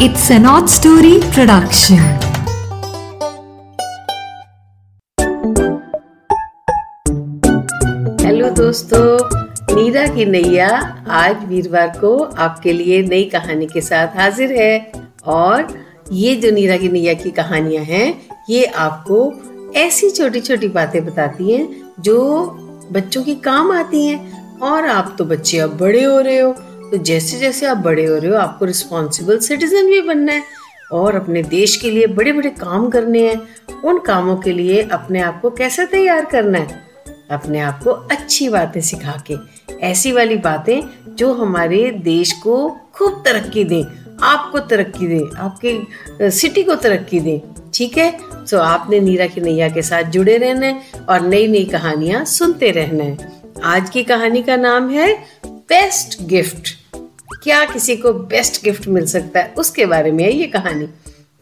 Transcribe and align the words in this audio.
It's 0.00 0.30
an 0.30 0.46
odd 0.46 0.68
story 0.68 1.20
production. 1.34 2.00
Hello 8.26 8.50
दोस्तों, 8.50 9.18
नीरा 9.76 10.06
की 10.06 10.24
नैया 10.24 10.68
आज 11.08 11.44
वीरवार 11.44 11.88
को 12.00 12.18
आपके 12.18 12.72
लिए 12.72 13.02
नई 13.02 13.24
कहानी 13.24 13.66
के 13.66 13.80
साथ 13.80 14.06
हाजिर 14.06 14.52
है। 14.52 14.92
और 15.26 15.84
ये 16.12 16.36
जो 16.36 16.50
नीरा 16.50 16.76
की 16.76 16.88
नैया 16.88 17.14
की 17.14 17.30
कहानियाँ 17.30 17.84
हैं, 17.84 18.26
ये 18.50 18.64
आपको 18.64 19.32
ऐसी 19.76 20.10
छोटी 20.10 20.40
छोटी 20.40 20.68
बातें 20.68 21.04
बताती 21.04 21.52
हैं 21.52 21.82
जो 22.00 22.44
बच्चों 22.92 23.22
की 23.22 23.34
काम 23.34 23.72
आती 23.72 24.06
हैं। 24.06 24.42
और 24.58 24.86
आप 24.86 25.14
तो 25.18 25.24
बच्चे 25.24 25.58
अब 25.58 25.78
बड़े 25.78 26.04
हो 26.04 26.20
रहे 26.20 26.38
हो। 26.38 26.56
तो 26.92 26.98
जैसे 26.98 27.38
जैसे 27.38 27.66
आप 27.66 27.76
बड़े 27.76 28.04
हो 28.04 28.16
रहे 28.16 28.30
हो, 28.30 28.36
आपको 28.36 28.64
रिस्पॉन्सिबल 28.64 29.38
सिटीजन 29.38 29.86
भी 29.86 30.00
बनना 30.00 30.32
है 30.32 30.42
और 30.92 31.14
अपने 31.16 31.42
देश 31.42 31.76
के 31.76 31.90
लिए 31.90 32.06
बड़े 32.06 32.32
बड़े 32.32 32.50
काम 32.50 32.88
करने 32.90 33.20
हैं। 33.28 33.80
उन 33.80 33.98
कामों 33.98 34.36
के 34.36 34.52
लिए 34.52 34.82
अपने 34.82 35.20
आप 35.20 35.40
को 35.40 35.50
कैसे 35.50 35.86
तैयार 35.86 36.24
करना 36.24 36.58
है? 36.58 36.80
अपने 37.30 37.60
आप 37.60 37.80
को 37.84 37.90
अच्छी 37.90 38.48
बातें 38.48 38.80
सिखा 38.80 39.16
के, 39.26 39.36
ऐसी 39.80 40.12
वाली 40.12 40.36
बातें 40.38 41.14
जो 41.16 41.32
हमारे 41.32 41.90
देश 42.04 42.32
को 42.32 42.68
खूब 42.94 43.22
तरक्की 43.24 43.64
दें, 43.64 43.82
आपको 44.22 44.58
तरक्की 44.58 45.06
दें, 45.06 45.36
आपके 45.36 46.30
सिटी 46.30 46.62
को 46.62 46.74
तरक्की 46.74 47.20
दें, 47.20 47.40
ठीक 47.74 47.98
है? 47.98 48.10
तो 48.50 48.58
आपने 48.58 49.00
नीरा 49.00 49.26
की 49.26 49.40
नैया 49.40 49.68
के 49.68 49.82
साथ 49.82 50.10
जुड़े 50.10 50.36
रहना 50.36 50.66
है 50.66 50.82
और 51.08 51.20
नई 51.20 51.48
नई 51.48 51.64
कहानियाँ 51.64 52.24
सुनते 52.26 52.70
रहना 52.70 53.04
है। 53.04 53.32
आज 53.64 53.90
की 53.90 54.02
कहानी 54.04 54.42
का 54.42 54.56
नाम 54.58 54.90
है 54.90 55.12
बेस्ट 55.46 56.22
गिफ्ट 56.22 56.76
क्या 57.32 57.64
किसी 57.64 57.96
को 57.96 58.12
बेस्ट 58.12 58.64
गिफ्ट 58.64 58.88
मिल 58.88 59.06
सकता 59.06 59.40
है? 59.40 59.54
उसके 59.58 59.86
बारे 59.86 60.10
में 60.10 60.24
है 60.24 60.32
ये 60.32 60.46
कहानी। 60.46 60.88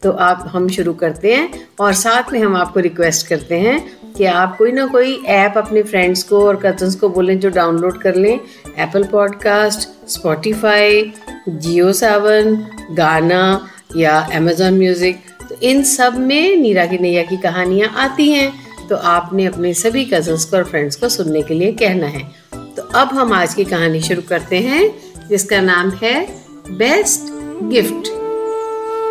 तो 0.03 0.11
आप, 0.11 0.45
हम 0.47 0.67
शुरू 0.69 0.93
करते 0.93 1.33
हैं 1.35 1.67
और 1.79 1.93
साथ 1.93 2.31
में 2.33 2.39
हम 2.39 2.55
आपको 2.55 2.79
रिक्वेस्ट 2.79 3.27
करते 3.27 3.59
हैं 3.59 3.97
कि 4.13 4.25
आप 4.25 4.57
कोई 4.57 4.71
ना 4.71 4.85
कोई 4.85 5.15
ऐप 5.25 5.57
अपने 5.57 5.83
फ्रेंड्स 5.83 6.23
को 6.23 6.47
और 6.47 6.55
कजन्स 6.55 6.95
को 6.95 7.09
बोलें 7.09 7.39
जो 7.39 7.49
डाउनलोड 7.49 8.01
कर 8.01 8.15
लें। 8.15 8.39
Apple 8.77 9.03
podcast 9.03 10.09
Spotify 10.09 11.13
Jio 11.49 11.93
Saavn 11.93 12.67
Gaana 12.91 13.67
या 13.95 14.19
अमेजोन 14.33 14.73
म्यूज़िक 14.73 15.19
तो 15.49 15.55
इन 15.55 15.83
सब 15.83 16.17
में 16.17 16.57
नीरा 16.57 16.85
की 16.85 16.97
नैया 16.97 17.23
की 17.23 17.37
कहानियाँ 17.37 17.93
आती 17.97 18.29
हैं। 18.31 18.51
तो 18.89 18.95
आपने 18.95 19.45
अपने 19.45 19.73
सभी 19.73 20.05
कजन्स 20.05 20.45
को 20.45 20.57
और 20.57 20.63
फ्रेंड्स 20.63 20.95
को 20.95 21.09
सुनने 21.09 21.41
के 21.41 21.53
लिए 21.53 21.71
कहना 21.71 22.07
है। 22.07 22.23
तो 22.75 22.81
अब 22.81 23.07
हम 23.07 23.33
आज 23.33 23.53
की 23.53 23.63
कहानी 23.65 24.01
शुरू 24.01 24.21
करते 24.21 24.57
हैं। 24.57 25.10
जिसका 25.31 25.59
नाम 25.61 25.89
है 25.89 26.15
बेस्ट 26.69 27.29
गिफ्ट। 27.63 28.07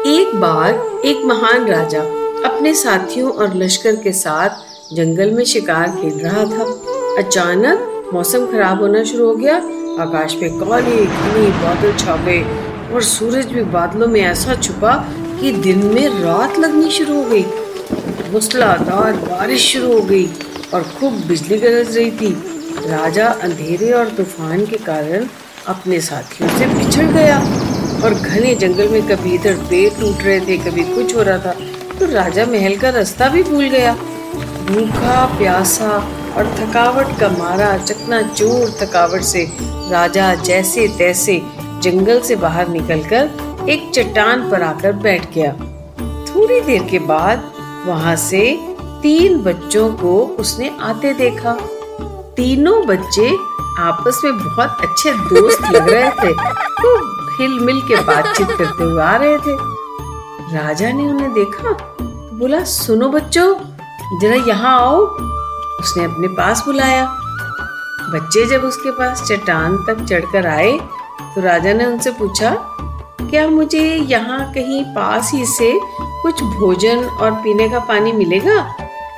एक 0.07 0.35
बार 0.35 1.01
एक 1.05 1.25
महान 1.27 1.67
राजा 1.67 2.01
अपने 2.49 2.75
साथियों 2.75 3.31
और 3.33 3.55
लश्कर 3.57 3.97
के 3.97 4.13
साथ 4.13 4.95
जंगल 4.95 5.31
में 5.31 5.45
शिकार 5.45 5.91
खेल 5.91 6.19
रहा 6.19 6.45
था। 6.45 6.65
अचानक 7.19 8.11
मौसम 8.15 8.47
खराब 8.47 8.83
होना 8.83 9.05
शुरू 9.05 9.27
हो 9.27 9.35
गया। 9.35 9.57
आकाश 10.03 10.37
में 10.43 10.59
काले, 10.59 11.05
घने 11.07 11.49
बादल 11.65 11.97
छा 11.97 12.17
गए 12.17 12.43
और 12.95 13.03
सूरज 13.03 13.47
भी 13.47 13.63
बादलों 13.73 14.07
में 14.07 14.21
ऐसा 14.21 14.55
छुपा 14.55 14.95
कि 15.41 15.53
दिन 15.53 15.87
में 15.87 16.23
रात 16.23 16.59
लगनी 16.59 16.91
शुरू 16.91 17.17
हो 17.17 17.25
गई। 17.25 17.45
मूसलाधार 18.33 19.13
बारिश 19.27 19.73
शुरू 19.73 19.93
हो 19.93 20.01
गई 20.03 20.27
और 20.75 20.83
खूब 20.99 21.23
बिजली 21.29 21.59
गरज 21.59 21.97
रही 21.97 22.11
थी। 22.11 22.33
राजा 22.87 23.27
अंधेरे 23.43 23.93
और 23.93 24.09
तूफ़ान 24.09 24.67
के 24.67 24.77
कारण 24.77 25.27
अपने 25.69 26.01
साथियों 26.01 26.49
से 26.59 26.67
बिछड़ 26.69 27.07
गया। 27.07 27.39
और 28.05 28.15
घने 28.15 28.55
जंगल 28.55 28.89
में 28.89 29.03
कभी 29.09 29.35
इधर 29.35 29.55
पेड़ 29.71 29.91
टूट 29.95 30.23
रहे 30.23 30.41
थे, 30.41 30.57
कभी 30.59 30.83
कुछ 30.85 31.15
हो 31.17 31.23
रहा 31.23 31.39
था 31.39 31.53
तो 31.99 32.07
राजा 32.07 32.45
महल 32.47 32.77
का 32.77 32.91
रास्ता 32.91 33.29
भी 33.29 33.43
भूल 33.43 33.69
गया। 33.69 33.93
भूखा, 34.67 35.25
प्यासा 35.39 35.91
और 36.37 36.47
थकावट 36.59 37.19
का 37.21 37.29
मारा, 37.29 37.77
चकना 37.79 38.23
चोर 38.23 38.71
थकावट 38.81 39.23
से 39.23 39.45
राजा 39.91 40.35
जैसे 40.35 40.87
तैसे 40.99 41.41
जंगल 41.83 42.21
से 42.21 42.37
बाहर 42.37 42.69
निकलकर 42.69 43.67
एक 43.69 43.91
चट्टान 43.95 44.49
पर 44.51 44.63
आकर 44.63 44.93
बैठ 44.93 45.35
गया। 45.35 45.53
थोड़ी 46.27 46.61
देर 46.61 46.83
के 46.91 46.99
बाद 47.07 47.53
वहाँ 47.87 48.17
से 48.17 48.43
तीन 49.03 49.39
बच्चों 49.43 49.89
को 49.95 50.19
उसने 50.41 50.71
आते 50.81 51.13
देखा। 51.15 51.53
तीनों 52.37 52.85
बच्चे 52.87 53.31
आपस 53.81 54.21
में 54.25 54.39
बहुत 54.39 54.77
अच्छे 54.83 55.13
दोस्त 55.13 55.63
लग 55.65 55.89
रहे 55.89 56.11
थे। 56.13 56.33
तो 56.77 56.97
हिल 57.37 57.59
मिल 57.61 57.81
के 57.83 58.03
बातचीत 58.05 58.49
करते 58.49 58.85
हुए 58.85 59.03
आ 59.03 59.15
रहे 59.17 59.39
थे। 59.39 59.57
राजा 60.55 60.91
ने 60.93 61.05
उन्हें 61.05 61.33
देखा 61.35 61.73
तो 61.73 62.37
बोला, 62.39 62.63
सुनो 62.67 63.09
बच्चों, 63.09 63.55
जरा 64.21 64.37
यहाँ 64.47 64.79
आओ। 64.79 65.01
उसने 65.81 66.05
अपने 66.05 66.29
पास 66.37 66.63
बुलाया। 66.67 67.05
बच्चे 68.13 68.45
जब 68.47 68.63
उसके 68.65 68.91
पास 68.91 69.23
चट्टान 69.23 69.77
तक 69.87 70.05
चढ़कर 70.05 70.47
आए 70.49 70.73
तो 71.35 71.41
राजा 71.41 71.73
ने 71.73 71.85
उनसे 71.87 72.11
पूछा, 72.13 72.51
क्या 73.23 73.47
मुझे 73.49 73.83
यहाँ 73.83 74.53
कहीं 74.55 74.83
पास 74.95 75.31
ही 75.35 75.45
से 75.47 75.73
कुछ 76.23 76.43
भोजन 76.43 77.05
और 77.05 77.31
पीने 77.35 77.69
का 77.69 77.79
पानी 77.89 78.13
मिलेगा? 78.13 78.57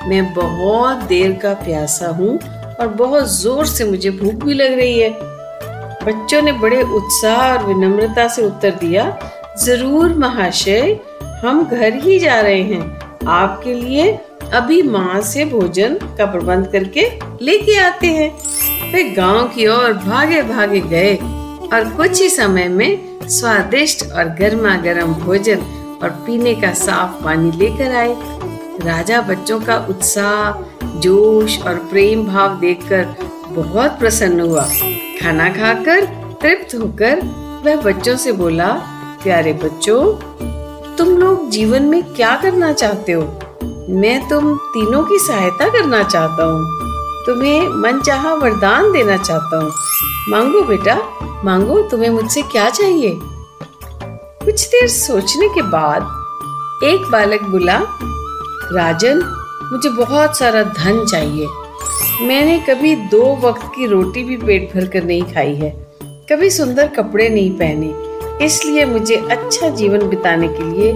मैं 0.06 0.32
बहुत 0.34 1.02
देर 1.08 1.32
का 1.42 1.52
प्यासा 1.56 2.08
हूँ 2.10 2.38
और 2.82 2.88
बहुत 2.88 3.28
ज़ोर 3.30 3.66
से 3.66 3.84
मुझे 3.84 4.10
भूख 4.10 4.44
भी 4.44 4.54
लग 4.54 4.72
रही 4.78 4.98
है। 4.98 5.10
बच्चों 6.04 6.40
ने 6.42 6.52
बड़े 6.52 6.82
उत्साह 6.82 7.40
और 7.48 7.66
विनम्रता 7.66 8.26
से 8.28 8.42
उत्तर 8.42 8.70
दिया, 8.70 9.04
ज़रूर 9.64 10.14
महाशय, 10.14 10.98
हम 11.42 11.64
घर 11.64 11.94
ही 11.94 12.18
जा 12.18 12.40
रहे 12.40 12.62
हैं। 12.62 13.26
आपके 13.28 13.74
लिए 13.74 14.10
अभी 14.52 14.82
माँ 14.82 15.20
से 15.22 15.44
भोजन 15.44 15.94
का 16.18 16.26
प्रबंध 16.26 16.66
करके 16.66 17.06
लेके 17.44 17.78
आते 17.78 18.06
हैं। 18.06 18.30
वे 18.92 19.04
गाँव 19.10 19.48
की 19.48 19.66
ओर 19.66 19.92
भागे 19.92 20.42
भागे 20.42 20.80
गए 20.80 21.14
और 21.66 21.92
कुछ 21.96 22.20
ही 22.22 22.28
समय 22.30 22.68
में 22.68 23.18
स्वादिष्ट 23.28 24.10
और 24.12 24.34
गर्मा 24.40 24.76
गर्म 24.82 25.14
भोजन 25.14 25.60
और 26.02 26.10
पीने 26.26 26.54
का 26.54 26.72
साफ़ 26.76 27.24
पानी 27.24 27.50
लेकर 27.58 27.94
आए। 27.94 28.14
राजा 28.80 29.20
बच्चों 29.20 29.60
का 29.60 29.86
उत्साह, 29.90 30.52
जोश 31.00 31.62
और 31.62 31.74
प्रेम 31.74 32.26
भाव 32.26 32.60
देखकर 32.60 33.14
बहुत 33.48 33.90
प्रसन्न 33.90 34.40
हुआ। 34.40 34.64
खाना 35.22 35.48
खाकर, 35.48 36.04
तृप्त 36.42 36.74
होकर 36.74 37.20
वह 37.64 37.76
बच्चों 37.76 38.16
से 38.16 38.32
बोला, 38.32 38.72
प्यारे 39.22 39.52
बच्चों, 39.52 40.16
तुम 40.96 41.08
लोग 41.08 41.50
जीवन 41.50 41.82
में 41.82 42.02
क्या 42.02 42.36
करना 42.36 42.72
चाहते 42.72 43.12
हो? 43.12 43.22
मैं 43.88 44.28
तुम 44.28 44.56
तीनों 44.56 45.02
की 45.02 45.18
सहायता 45.18 45.68
करना 45.68 46.02
चाहता 46.02 46.44
हूँ। 46.44 46.62
तुम्हें 47.26 47.68
मन 47.68 48.00
चाह 48.00 48.32
वरदान 48.32 48.92
देना 48.92 49.16
चाहता 49.16 49.56
हूँ। 49.56 49.72
मांगो 50.28 50.62
बेटा, 50.62 50.98
मांगो, 51.44 51.82
तुम्हें 51.82 52.10
मुझसे 52.10 52.42
क्या 52.42 52.70
चाहिए? 52.70 53.18
कुछ 54.44 54.68
देर 54.68 54.88
सोचने 54.88 55.48
के 55.48 55.62
बाद 55.62 56.02
एक 56.84 57.00
बालक 57.12 57.42
बोला 57.42 57.78
राजन, 58.74 59.20
मुझे 59.72 59.88
बहुत 59.88 60.38
सारा 60.38 60.62
धन 60.62 61.04
चाहिए। 61.04 61.46
मैंने 62.20 62.58
कभी 62.70 62.96
दो 62.96 63.36
वक्त 63.36 63.62
की 63.66 63.86
रोटी 63.86 64.24
भी 64.24 64.36
पेट 64.36 64.74
भर 64.74 64.86
कर 64.86 65.04
नहीं 65.04 65.22
खाई 65.22 65.54
है। 65.54 65.70
कभी 66.02 66.50
सुंदर 66.50 66.86
कपड़े 66.86 67.28
नहीं 67.28 67.50
पहने। 67.50 67.94
इसलिए 68.44 68.84
मुझे 68.84 69.16
अच्छा 69.30 69.68
जीवन 69.68 70.08
बिताने 70.08 70.48
के 70.48 70.76
लिए 70.76 70.92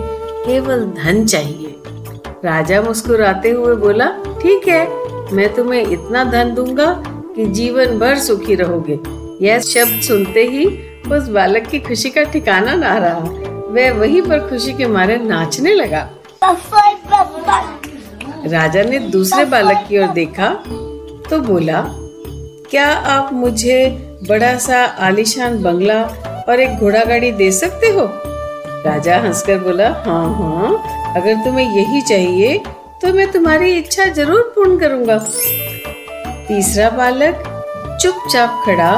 केवल 0.46 0.84
धन 0.84 1.26
चाहिए। 1.26 1.74
राजा 2.44 2.82
मुस्कुराते 2.82 3.50
हुए 3.50 3.76
बोला, 3.76 4.06
ठीक 4.42 4.68
है, 4.68 4.88
मैं 5.34 5.54
तुम्हें 5.54 5.86
इतना 5.86 6.24
धन 6.24 6.54
दूँगा 6.54 7.02
कि 7.06 7.46
जीवन 7.46 7.98
भर 7.98 8.18
सुखी 8.18 8.54
रहोगे। 8.54 8.98
यह 9.46 9.58
शब्द 9.58 10.00
सुनते 10.02 10.46
ही 10.46 10.66
उस 11.12 11.28
बालक 11.28 11.62
की 11.62 11.78
खुशी 11.78 12.10
का 12.10 12.22
ठिकाना 12.22 12.74
ना 12.74 12.98
रहा। 12.98 13.18
वह 13.68 13.92
वहीं 13.92 14.22
पर 14.22 14.38
खुशी 14.38 14.72
के 14.72 14.86
मारे 14.86 15.16
नाचने 15.16 15.74
लगा। 15.74 16.10
राजा 17.48 18.82
ने 18.82 18.98
दूसरे 19.10 19.44
बालक 19.44 19.84
की 19.88 19.98
ओर 19.98 20.08
देखा 20.14 20.48
तो 21.30 21.38
बोला, 21.40 21.80
क्या 22.70 22.86
आप 23.14 23.32
मुझे 23.32 23.78
बड़ा 24.28 24.56
सा 24.58 24.82
आलिशान 25.06 25.62
बंगला 25.62 26.02
और 26.48 26.60
एक 26.60 26.78
घोड़ा 26.78 27.04
गाड़ी 27.04 27.30
दे 27.32 27.50
सकते 27.52 27.86
हो? 27.94 28.04
राजा 28.86 29.18
हंसकर 29.20 29.58
बोला 29.58 29.88
हाँ 30.06 30.24
हाँ 30.34 31.12
अगर 31.16 31.44
तुम्हें 31.44 31.76
यही 31.76 32.00
चाहिए 32.08 32.58
तो 33.02 33.12
मैं 33.14 33.30
तुम्हारी 33.32 33.72
इच्छा 33.78 34.04
ज़रूर 34.14 34.52
पूर्ण 34.54 34.78
करूँगा. 34.78 35.18
तीसरा 36.48 36.88
बालक 36.90 37.42
चुपचाप 38.02 38.62
खड़ा, 38.66 38.92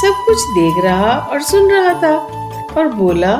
सब 0.00 0.22
कुछ 0.26 0.42
देख 0.58 0.84
रहा 0.84 1.12
और 1.30 1.42
सुन 1.42 1.70
रहा 1.72 1.94
था 2.02 2.16
और 2.78 2.88
बोला, 2.94 3.32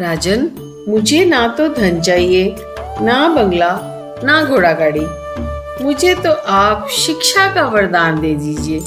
राजन, 0.00 0.50
मुझे 0.88 1.24
ना 1.24 1.46
तो 1.48 1.68
धन 1.74 2.00
चाहिए 2.00 2.44
ना 3.02 3.28
बंगला, 3.28 3.70
ना 4.24 4.44
घोड़ा 4.44 4.72
गाड़ी। 4.72 5.06
मुझे 5.84 6.14
तो 6.14 6.32
आप 6.32 6.88
शिक्षा 6.88 7.54
का 7.54 7.66
वरदान 7.68 8.20
दे 8.20 8.34
दीजिए। 8.34 8.80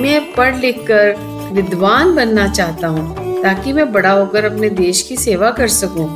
मैं 0.00 0.34
पढ़ 0.34 0.56
लिख 0.56 0.78
कर 0.90 1.14
विद्वान 1.52 2.14
बनना 2.14 2.48
चाहता 2.48 2.88
हूँ, 2.88 3.42
ताकि 3.42 3.72
मैं 3.72 3.92
बड़ा 3.92 4.10
होकर 4.10 4.44
अपने 4.44 4.70
देश 4.70 5.02
की 5.02 5.16
सेवा 5.16 5.50
कर 5.50 5.68
सकूँ। 5.68 6.08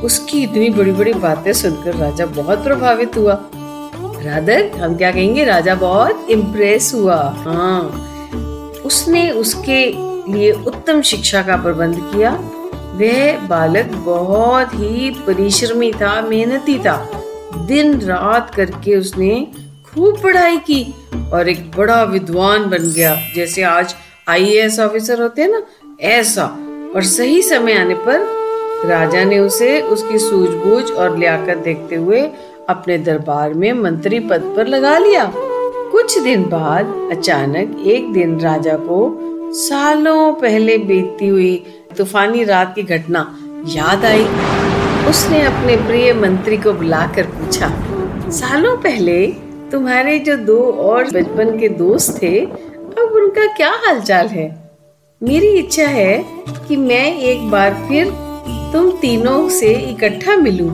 उसकी 0.00 0.42
इतनी 0.42 0.70
बड़ी 0.70 0.92
बड़ी 0.92 1.12
बातें 1.12 1.52
सुनकर 1.52 1.94
राजा 1.94 2.26
बहुत 2.26 2.64
प्रभावित 2.64 3.16
हुआ। 3.16 3.38
राधर, 4.24 4.70
हम 4.80 4.96
क्या 4.96 5.12
कहेंगे? 5.12 5.44
राजा 5.44 5.74
बहुत 5.74 6.26
इम्प्रेस 6.30 6.92
हुआ। 6.94 7.16
हाँ। 7.16 7.80
उसने 8.84 9.30
उसके 9.30 9.86
लिए 10.32 10.52
उत्तम 10.52 11.02
शिक्षा 11.02 11.42
का 11.42 11.56
प्रबंध 11.56 11.96
किया। 11.96 12.30
वह 12.94 13.38
बालक 13.46 13.84
बहुत 13.84 14.74
ही 14.74 15.10
परिश्रमी 15.26 15.92
था, 15.92 16.20
मेहनती 16.22 16.78
था। 16.78 17.10
दिन 17.56 18.00
रात 18.00 18.54
करके 18.54 18.96
उसने 18.96 19.46
खूब 19.86 20.22
पढ़ाई 20.22 20.56
की 20.56 20.94
और 21.32 21.48
एक 21.48 21.70
बड़ा 21.76 22.02
विद्वान 22.02 22.70
बन 22.70 22.92
गया। 22.96 23.16
जैसे 23.36 23.62
आज 23.62 23.94
आईएएस 24.28 24.80
ऑफिसर 24.80 25.22
होते 25.22 25.42
हैं 25.42 25.48
ना, 25.48 25.62
ऐसा। 26.00 26.44
और 26.96 27.02
सही 27.02 27.42
समय 27.42 27.72
आने 27.72 27.94
पर 27.94 28.20
राजा 28.84 29.24
ने 29.24 29.38
उसे 29.38 29.80
उसकी 29.80 30.18
सूझबूझ 30.18 30.90
और 30.90 31.18
लियाकत 31.18 31.56
देखते 31.56 31.96
हुए 31.96 32.20
अपने 32.68 32.98
दरबार 32.98 33.54
में 33.54 33.72
मंत्री 33.72 34.18
पद 34.20 34.54
पर 34.56 34.66
लगा 34.66 34.98
लिया। 34.98 35.32
कुछ 35.92 36.18
दिन 36.18 36.42
बाद 36.42 37.08
अचानक 37.12 37.82
एक 37.86 38.12
दिन 38.12 38.40
राजा 38.40 38.76
को 38.76 39.18
सालों 39.52 40.32
पहले 40.32 40.78
बीतती 40.78 41.28
हुई 41.28 41.64
तूफानी 41.96 42.44
रात 42.44 42.74
की 42.74 42.82
घटना 42.84 43.26
याद 43.68 44.04
आई। 44.04 44.24
उसने 45.08 45.40
अपने 45.42 45.76
प्रिय 45.76 46.12
मंत्री 46.14 46.56
को 46.56 46.72
बुलाकर 46.72 47.26
पूछा, 47.26 47.68
सालों 48.30 48.76
पहले 48.76 49.26
तुम्हारे 49.72 50.18
जो 50.18 50.36
दो 50.36 50.58
और 50.80 51.04
बचपन 51.04 51.58
के 51.58 51.68
दोस्त 51.68 52.18
थे, 52.22 52.38
अब 52.40 53.12
उनका 53.14 53.46
क्या 53.56 53.70
हालचाल 53.86 54.26
है? 54.26 54.48
मेरी 55.20 55.48
इच्छा 55.48 55.86
है 55.88 56.24
कि 56.68 56.76
मैं 56.76 57.16
एक 57.18 57.50
बार 57.50 57.74
फिर 57.88 58.10
तुम 58.72 58.90
तीनों 58.90 59.48
से 59.48 59.72
इकट्ठा 59.90 60.36
मिलूं। 60.36 60.70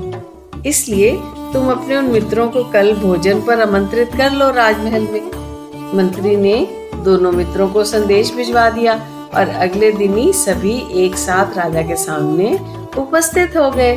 इसलिए 0.63 1.11
तुम 1.53 1.71
अपने 1.71 1.97
उन 1.97 2.05
मित्रों 2.05 2.49
को 2.51 2.65
कल 2.65 2.93
भोजन 2.95 3.41
पर 3.41 3.61
आमंत्रित 3.61 4.15
कर 4.17 4.33
लो 4.33 4.51
राजमहल 4.51 5.07
में। 5.13 5.95
मंत्री 5.95 6.37
ने 6.37 6.55
दोनों 7.05 7.33
मित्रों 7.33 7.69
को 7.69 7.85
संदेश 7.85 8.33
भिजवा 8.35 8.69
दिया। 8.71 8.95
और 9.35 9.49
अगले 9.61 9.91
दिन 9.93 10.17
ही 10.17 10.33
सभी 10.33 10.77
एक 11.05 11.17
साथ 11.17 11.57
राजा 11.57 11.83
के 11.83 11.97
सामने 11.97 12.53
उपस्थित 12.99 13.57
हो 13.57 13.71
गए। 13.71 13.95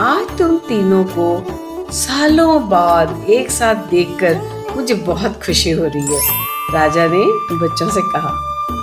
आज 0.00 0.36
तुम 0.38 0.56
तीनों 0.68 1.04
को 1.10 1.92
सालों 1.92 2.68
बाद 2.68 3.24
एक 3.30 3.50
साथ 3.50 3.88
देखकर 3.90 4.74
मुझे 4.76 4.94
बहुत 4.94 5.40
खुशी 5.44 5.70
हो 5.70 5.84
रही 5.84 6.14
है। 6.14 6.74
राजा 6.74 7.06
ने 7.06 7.24
बच्चों 7.58 7.88
से 7.90 8.00
कहा, 8.12 8.32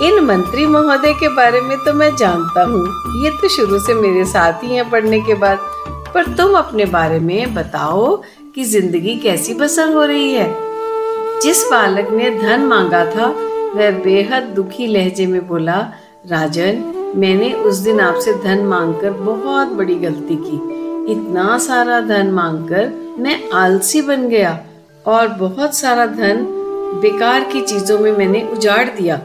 इन 0.02 0.20
मंत्री 0.26 0.66
महोदय 0.66 1.14
के 1.14 1.28
बारे 1.36 1.62
में 1.62 1.78
तो 1.78 1.94
मैं 1.94 2.16
जानता 2.16 2.64
हूँ। 2.64 2.84
ये 3.24 3.30
तो 3.32 3.48
शुरू 3.50 3.80
से 3.80 3.94
मेरे 3.94 4.26
साथ 4.26 4.64
ही 4.64 4.76
हैं 4.76 4.90
पढ़ने 4.90 5.20
के 5.22 5.34
बाद। 5.36 5.72
पर 6.14 6.34
तुम 6.36 6.56
अपने 6.58 6.86
बारे 6.88 7.20
में 7.20 7.54
बताओ 7.54 8.16
कि 8.56 8.64
ज़िंदगी 8.64 9.16
कैसी 9.20 9.54
बसर 9.54 9.94
हो 9.94 10.04
रही 10.04 10.34
है। 10.34 10.52
जिस 11.42 11.64
बालक 11.72 12.10
ने 12.12 12.30
धन 12.32 12.66
मांगा 12.66 13.06
था 13.06 13.28
वह 13.76 13.92
बेहद 14.04 14.44
दुखी 14.56 14.88
लहजे 14.88 15.26
में 15.28 15.48
बोला, 15.48 15.80
राजन, 16.28 16.84
मैंने 17.16 17.52
उस 17.54 17.78
दिन 17.78 18.00
आपसे 18.00 18.34
धन 18.34 18.64
मांगकर 18.66 19.12
बहुत 19.12 19.68
बड़ी 19.68 19.96
गलती 19.96 20.36
की। 20.36 21.12
इतना 21.12 21.58
सारा 21.58 22.00
धन 22.02 22.32
मांगकर 22.32 22.92
मैं 23.20 23.38
आलसी 23.54 24.02
बन 24.02 24.28
गया 24.30 24.60
और 25.06 25.28
बहुत 25.28 25.76
सारा 25.76 26.06
धन 26.06 26.46
बेकार 27.02 27.44
की 27.44 27.62
चीज़ों 27.62 28.00
में 28.00 28.12
मैंने 28.12 28.42
उजाड़ 28.54 28.88
दिया। 28.90 29.18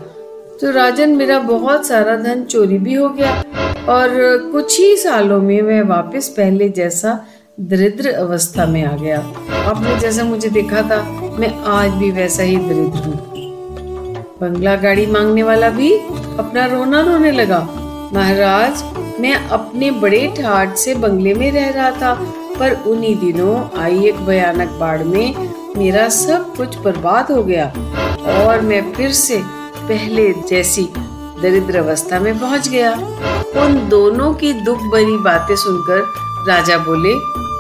तो 0.60 0.70
राजन, 0.70 1.16
मेरा 1.16 1.38
बहुत 1.38 1.86
सारा 1.86 2.16
धन 2.16 2.42
चोरी 2.44 2.78
भी 2.78 2.94
हो 2.94 3.08
गया 3.08 3.32
और 3.88 4.10
कुछ 4.52 4.78
ही 4.80 4.96
सालों 4.96 5.40
में 5.40 5.60
मैं 5.62 5.82
वापस 5.82 6.28
पहले 6.28 6.68
जैसा 6.68 7.18
दरिद्र 7.60 8.12
अवस्था 8.12 8.66
में 8.66 8.82
आ 8.84 8.96
गया। 8.96 9.18
आपने 9.64 9.98
जैसा 10.00 10.24
मुझे 10.24 10.48
देखा 10.50 10.82
था, 10.82 11.02
मैं 11.38 11.54
आज 11.70 11.90
भी 11.90 12.10
वैसा 12.10 12.42
ही 12.42 12.56
दरिद्र 12.56 12.98
हूँ। 12.98 13.37
बंगला 14.40 14.74
गाड़ी 14.76 15.04
मांगने 15.06 15.42
वाला 15.42 15.68
भी 15.70 15.92
अपना 16.38 16.64
रोना 16.66 17.00
रोने 17.00 17.30
लगा। 17.32 17.58
महाराज, 18.14 18.82
मैं 19.20 19.34
अपने 19.48 19.90
बड़े 19.90 20.26
ठाट 20.36 20.74
से 20.74 20.94
बंगले 20.94 21.32
में 21.34 21.50
रह 21.52 21.68
रहा 21.70 21.90
था, 21.92 22.12
पर 22.58 22.74
उन्हीं 22.86 23.14
दिनों 23.16 23.56
आई 23.80 24.04
एक 24.08 24.20
भयानक 24.26 24.78
बाढ़ 24.80 25.02
में 25.04 25.34
मेरा 25.76 26.08
सब 26.08 26.54
कुछ 26.56 26.78
बर्बाद 26.78 27.32
हो 27.32 27.42
गया 27.42 27.66
और 28.36 28.60
मैं 28.60 28.80
फिर 28.94 29.12
से 29.14 29.40
पहले 29.80 30.32
जैसी 30.48 30.88
दरिद्र 31.42 31.78
अवस्था 31.78 32.20
में 32.20 32.38
पहुँच 32.40 32.68
गया। 32.68 32.92
उन 33.64 33.86
दोनों 33.88 34.32
की 34.34 34.52
दुख 34.54 34.78
भरी 34.92 35.16
बातें 35.24 35.54
सुनकर 35.56 36.06
राजा 36.48 36.78
बोले, 36.78 37.14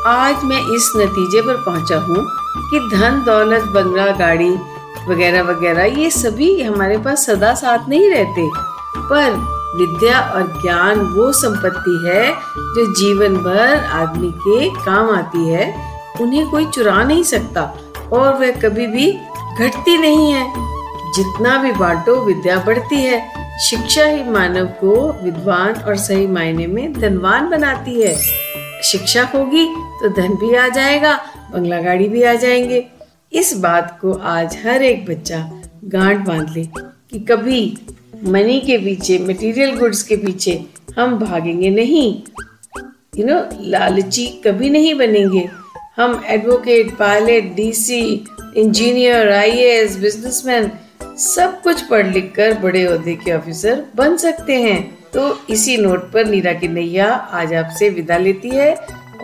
आज 0.08 0.44
मैं 0.44 0.60
इस 0.76 0.92
नतीजे 0.96 1.40
पर 1.42 1.62
पहुँचा 1.64 1.98
हूँ 1.98 2.24
कि 2.70 2.88
धन 2.96 3.22
दौलत 3.26 3.70
बंगला 3.74 4.10
गाड़ी 4.16 4.56
वगैरह 5.08 5.42
वगैरह, 5.42 5.84
ये 5.84 6.10
सभी 6.10 6.62
हमारे 6.62 6.98
पास 6.98 7.26
सदा 7.26 7.54
साथ 7.54 7.88
नहीं 7.88 8.10
रहते। 8.10 8.50
पर 8.96 9.58
विद्या 9.76 10.20
और 10.20 10.42
ज्ञान 10.62 11.00
वो 11.00 11.32
संपत्ति 11.32 12.08
है 12.08 12.32
जो 12.58 12.94
जीवन 12.94 13.36
भर 13.36 13.84
आदमी 13.84 14.30
के 14.30 14.70
काम 14.70 15.10
आती 15.10 15.48
है, 15.48 15.74
उन्हें 16.20 16.50
कोई 16.50 16.66
चुरा 16.66 17.04
नहीं 17.04 17.22
सकता 17.22 17.78
और 18.12 18.34
वह 18.34 18.50
कभी 18.50 18.86
भी 18.86 19.18
घटती 19.58 19.98
नहीं 19.98 20.32
है। 20.32 20.52
जितना 21.14 21.62
भी 21.62 21.72
बांटो, 21.72 22.24
विद्या 22.24 22.56
बढ़ती 22.66 22.96
है। 22.96 23.48
शिक्षा 23.70 24.04
ही 24.04 24.24
मानव 24.24 24.66
को 24.66 25.24
विद्वान 25.24 25.74
और 25.74 25.96
सही 25.96 26.26
मायने 26.26 26.66
में 26.66 26.92
धनवान 26.92 27.50
बनाती 27.50 28.02
है। 28.02 28.18
शिक्षा 28.82 29.22
होगी 29.34 29.66
तो 29.76 30.08
धन 30.08 30.28
भी 30.28 30.54
आ 30.54 30.68
जाएगा, 30.68 31.20
बंगला 31.52 31.80
गाड़ी 31.80 32.08
भी 32.08 32.22
आ 32.22 32.34
जाएँगे। 32.34 32.97
इस 33.32 33.52
बात 33.56 33.98
को 34.00 34.12
आज 34.12 34.56
हर 34.64 34.82
एक 34.82 35.04
बच्चा 35.06 35.38
गांठ 35.84 36.18
बाँध 36.26 36.50
ले 36.50 36.62
कि 36.64 37.18
कभी 37.20 37.60
मनी 38.24 38.58
के 38.60 38.78
पीछे 38.78 39.18
मटेरियल 39.18 39.74
गुड्स 39.76 40.02
के 40.02 40.16
पीछे 40.16 40.52
हम 40.98 41.18
भागेंगे 41.18 41.70
नहीं। 41.70 42.22
यू 43.18 43.26
नो 43.26 43.38
लालची 43.60 44.26
कभी 44.46 44.70
नहीं 44.70 44.94
बनेंगे। 44.94 45.48
हम 45.96 46.22
advocate 46.26 46.96
pilot 46.96 47.54
DC 47.54 48.00
engineer 48.56 49.32
IAS 49.32 49.98
businessman 49.98 50.70
सब 51.18 51.60
कुछ 51.62 51.82
पढ़ 51.82 52.06
लिख 52.06 52.32
कर 52.36 52.58
बड़े 52.58 52.86
अहदे 52.86 53.14
के 53.14 53.32
ऑफिसर 53.32 53.84
बन 53.96 54.16
सकते 54.16 54.60
हैं। 54.62 54.80
तो 55.14 55.38
इसी 55.50 55.76
नोट 55.76 56.10
पर 56.12 56.26
नीरा 56.26 56.52
की 56.52 56.68
नैया 56.68 57.12
आज 57.12 57.54
आपसे 57.54 57.88
विदा 57.90 58.18
लेती 58.18 58.48
है 58.48 58.74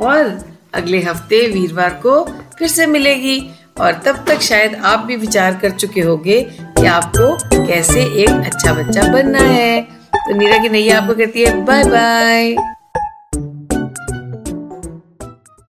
और 0.00 0.38
अगले 0.74 1.00
हफ़्ते 1.00 1.46
वीरवार 1.48 2.00
को 2.06 2.24
फिर 2.58 2.68
से 2.68 2.86
मिलेगी। 2.86 3.40
और 3.80 3.92
तब 3.92 4.24
तक 4.28 4.40
शायद 4.40 4.74
आप 4.74 4.98
भी 4.98 5.16
विचार 5.16 5.54
कर 5.62 5.70
चुके 5.70 6.00
होंगे 6.00 6.40
कि 6.60 6.86
आपको 6.86 7.66
कैसे 7.66 8.00
एक 8.00 8.28
अच्छा 8.28 8.74
बच्चा 8.74 9.02
बनना 9.12 9.38
है। 9.38 9.80
तो 10.14 10.34
नीरा 10.34 10.58
की 10.58 10.68
नैया 10.68 11.00
आपको 11.00 11.14
कहती 11.14 11.44
है 11.44 11.64
बाय 11.64 11.84
बाय 11.84 12.73